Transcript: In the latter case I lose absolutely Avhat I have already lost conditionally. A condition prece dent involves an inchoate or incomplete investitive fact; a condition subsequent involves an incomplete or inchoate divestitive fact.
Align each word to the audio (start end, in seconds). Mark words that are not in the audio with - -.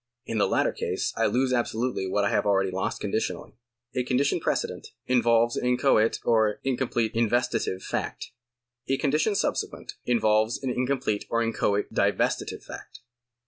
In 0.25 0.39
the 0.39 0.47
latter 0.47 0.71
case 0.71 1.13
I 1.15 1.27
lose 1.27 1.53
absolutely 1.53 2.07
Avhat 2.07 2.23
I 2.23 2.29
have 2.29 2.47
already 2.47 2.71
lost 2.71 2.99
conditionally. 3.01 3.53
A 3.93 4.01
condition 4.03 4.39
prece 4.39 4.67
dent 4.67 4.87
involves 5.05 5.55
an 5.55 5.63
inchoate 5.67 6.19
or 6.25 6.59
incomplete 6.63 7.13
investitive 7.13 7.83
fact; 7.83 8.31
a 8.87 8.97
condition 8.97 9.35
subsequent 9.35 9.93
involves 10.07 10.57
an 10.63 10.71
incomplete 10.71 11.25
or 11.29 11.43
inchoate 11.43 11.93
divestitive 11.93 12.63
fact. 12.63 13.01